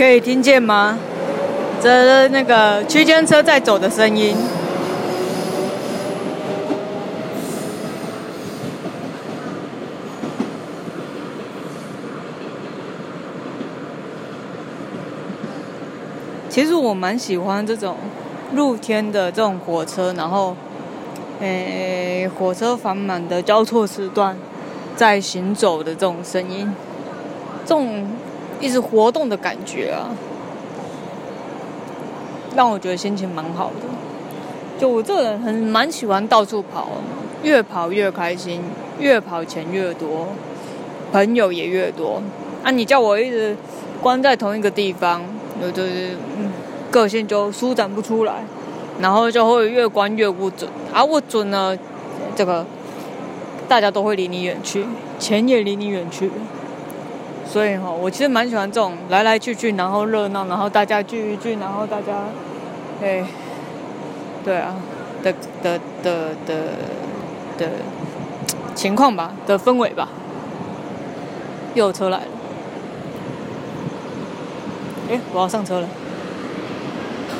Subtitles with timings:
[0.00, 0.98] 可以听见吗？
[1.78, 4.34] 这那个区间车在走的声音。
[16.48, 17.98] 其实我蛮喜欢这种
[18.54, 20.56] 露天的这种火车，然后，
[21.40, 24.34] 诶，火车繁忙的交错时段
[24.96, 26.72] 在行走的这种声音，
[27.66, 28.08] 这种
[28.60, 30.14] 一直活动的感觉啊，
[32.54, 33.88] 让我觉得心情蛮好的。
[34.78, 36.88] 就我这个人很蛮喜欢到处跑，
[37.42, 38.62] 越跑越开心，
[38.98, 40.28] 越跑钱越多，
[41.10, 42.22] 朋友也越多。
[42.62, 43.56] 啊，你叫我一直
[44.02, 45.22] 关在同一个地方。
[45.62, 46.16] 我就是，
[46.90, 48.42] 个性就舒展不出来，
[48.98, 51.76] 然后就会越关越不准，啊不准呢，
[52.34, 52.64] 这个
[53.68, 54.86] 大家都会离你远去，
[55.18, 56.30] 钱也离你远去，
[57.50, 62.22] 所以哈，我其实蛮喜欢这种来来去去，然后热闹，然后大家聚一聚，然后大家，
[63.02, 63.26] 哎，
[64.44, 64.76] 对啊，
[65.20, 66.54] 的的的的
[67.58, 67.68] 的
[68.76, 70.08] 情况吧，的氛围吧，
[71.74, 72.24] 又有车来了。
[75.10, 75.88] 哎，我要上车了。